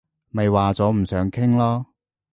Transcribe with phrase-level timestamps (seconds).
[0.31, 1.85] 咪話咗唔想傾囉